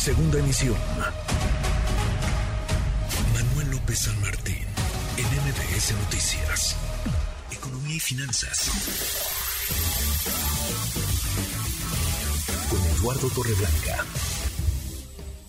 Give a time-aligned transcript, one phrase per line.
[0.00, 0.76] Segunda emisión.
[3.34, 4.64] Manuel López San Martín,
[5.18, 6.74] en MBS Noticias.
[7.52, 8.70] Economía y finanzas.
[12.70, 14.06] Con Eduardo Torreblanca.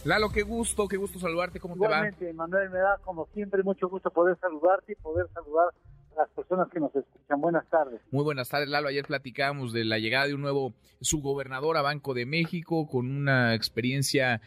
[0.03, 2.45] Lalo, qué gusto, qué gusto saludarte, ¿cómo Igualmente, te va?
[2.45, 5.69] Manuel, me da como siempre mucho gusto poder saludarte y poder saludar
[6.15, 7.41] las personas que nos escuchan.
[7.41, 8.01] Buenas tardes.
[8.11, 8.87] Muy buenas tardes, Lalo.
[8.87, 13.55] Ayer platicábamos de la llegada de un nuevo subgobernador a Banco de México con una
[13.55, 14.41] experiencia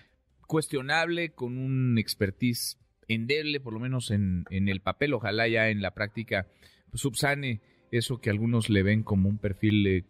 [0.46, 5.14] cuestionable, con un expertise endeble, por lo menos en, en el papel.
[5.14, 6.46] Ojalá ya en la práctica
[6.92, 10.04] subsane eso que algunos le ven como un perfil eh,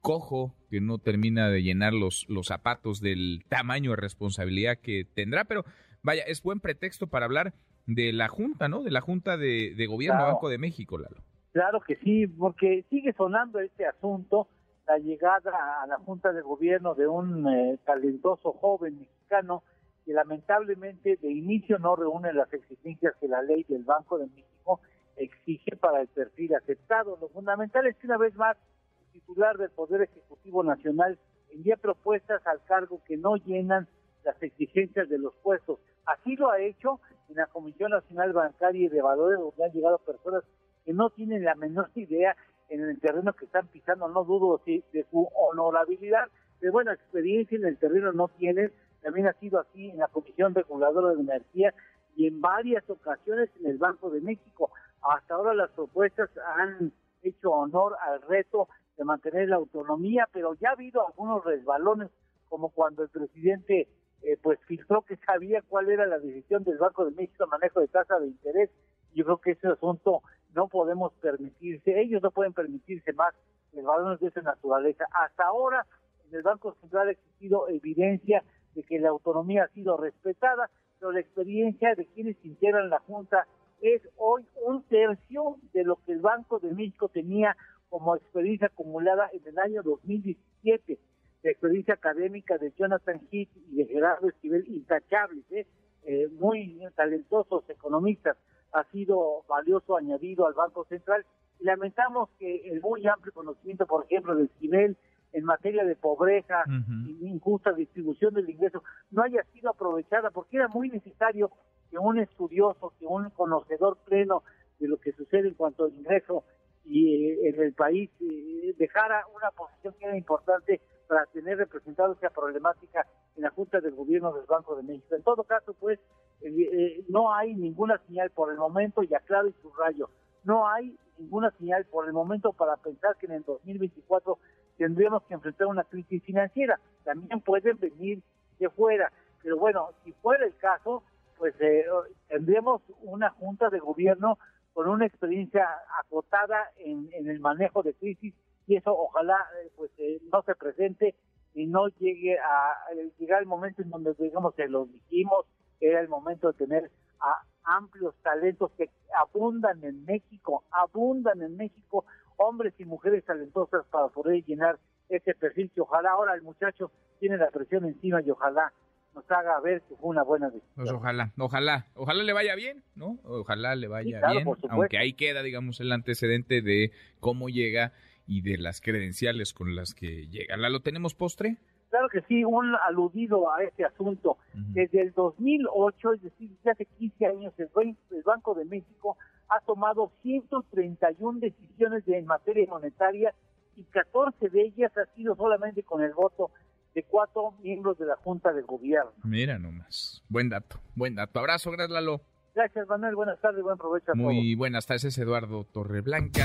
[0.00, 5.44] cojo que no termina de llenar los, los zapatos del tamaño de responsabilidad que tendrá,
[5.44, 5.64] pero
[6.02, 7.54] vaya, es buen pretexto para hablar
[7.88, 8.82] de la Junta, ¿no?
[8.82, 10.34] De la Junta de, de Gobierno Claro.
[10.34, 11.16] Banco de México, Lalo.
[11.52, 14.46] Claro que sí, porque sigue sonando este asunto,
[14.86, 19.62] la llegada a la Junta de Gobierno de un eh, talentoso joven mexicano
[20.04, 24.80] que lamentablemente de inicio no reúne las exigencias que la ley del Banco de México
[25.16, 27.16] exige para el perfil aceptado.
[27.20, 28.56] Lo fundamental es que una vez más
[29.00, 31.18] el titular del Poder Ejecutivo Nacional
[31.50, 33.88] envía propuestas al cargo que no llenan
[34.24, 35.78] las exigencias de los puestos.
[36.06, 39.98] Así lo ha hecho en la Comisión Nacional Bancaria y de Valores, donde han llegado
[39.98, 40.42] personas
[40.84, 42.36] que no tienen la menor idea
[42.68, 46.28] en el terreno que están pisando, no dudo sí, de su honorabilidad,
[46.60, 50.54] pero bueno, experiencia en el terreno no tienen, también ha sido así en la Comisión
[50.54, 51.74] Reguladora de Energía
[52.16, 54.70] y en varias ocasiones en el Banco de México.
[55.02, 60.70] Hasta ahora las propuestas han hecho honor al reto de mantener la autonomía, pero ya
[60.70, 62.10] ha habido algunos resbalones,
[62.48, 63.88] como cuando el presidente
[64.22, 67.80] eh, pues filtró que sabía cuál era la decisión del Banco de México en manejo
[67.80, 68.70] de tasa de interés.
[69.14, 70.22] Yo creo que ese asunto
[70.54, 73.34] no podemos permitirse, ellos no pueden permitirse más
[73.72, 75.06] resbalones de esa naturaleza.
[75.12, 75.86] Hasta ahora
[76.28, 78.42] en el Banco Central ha existido evidencia
[78.74, 83.46] de que la autonomía ha sido respetada, pero la experiencia de quienes integran la Junta
[83.80, 87.56] es hoy un tercio de lo que el Banco de México tenía
[87.88, 90.98] como experiencia acumulada en el año 2017.
[91.42, 95.66] La experiencia académica de Jonathan Heath y de Gerardo Esquivel, intachables, ¿eh?
[96.04, 98.36] Eh, muy talentosos economistas,
[98.72, 101.24] ha sido valioso añadido al Banco Central.
[101.60, 104.96] Y lamentamos que el muy amplio conocimiento, por ejemplo, de Esquivel
[105.32, 107.26] en materia de pobreza, Ujú.
[107.26, 111.50] injusta distribución del ingreso, no haya sido aprovechada, porque era muy necesario
[111.90, 114.42] que un estudioso, que un conocedor pleno
[114.78, 116.44] de lo que sucede en cuanto al ingreso
[116.84, 122.12] y eh, en el país eh, dejara una posición que era importante para tener representado
[122.12, 125.16] esa problemática en la Junta del Gobierno del Banco de México.
[125.16, 125.98] En todo caso, pues,
[126.42, 130.10] eh, eh, no hay ninguna señal por el momento, y aclaro y subrayo,
[130.44, 134.38] no hay ninguna señal por el momento para pensar que en el 2024
[134.76, 136.78] tendríamos que enfrentar una crisis financiera.
[137.04, 138.22] También pueden venir
[138.58, 139.10] de fuera,
[139.42, 141.02] pero bueno, si fuera el caso,
[141.38, 141.84] pues eh,
[142.28, 144.38] tendríamos una junta de gobierno
[144.74, 145.66] con una experiencia
[145.98, 148.34] acotada en, en el manejo de crisis
[148.68, 151.14] y eso ojalá eh, pues eh, no se presente
[151.54, 155.46] y no llegue a eh, llegar el momento en donde digamos que lo dijimos
[155.80, 156.90] era el momento de tener
[157.20, 162.04] a amplios talentos que abundan en México, abundan en México
[162.36, 167.38] hombres y mujeres talentosas para poder llenar ese perfil que ojalá ahora el muchacho tiene
[167.38, 168.72] la presión encima y ojalá
[169.14, 170.74] nos haga ver que fue una buena decisión.
[170.76, 173.18] Pues ojalá, ojalá, ojalá le vaya bien, ¿no?
[173.24, 177.92] Ojalá le vaya claro, bien, aunque ahí queda, digamos, el antecedente de cómo llega
[178.28, 180.56] y de las credenciales con las que llega.
[180.56, 181.56] ¿La lo tenemos postre?
[181.88, 184.36] Claro que sí, un aludido a este asunto.
[184.52, 184.62] Ujú.
[184.68, 187.68] Desde el 2008, es decir, desde hace 15 años, el,
[188.10, 189.16] el Banco de México
[189.48, 193.34] ha tomado 131 decisiones de, en materia monetaria
[193.76, 196.50] y 14 de ellas ha sido solamente con el voto
[196.94, 199.12] de cuatro miembros de la Junta de Gobierno.
[199.22, 201.38] Mira nomás, buen dato, buen dato.
[201.38, 202.20] Abrazo, gracias Lalo.
[202.54, 203.14] Gracias, Manuel.
[203.14, 204.18] Buenas tardes, buen provecho a todos.
[204.18, 206.44] Muy buenas tardes, es Eduardo Torreblanca.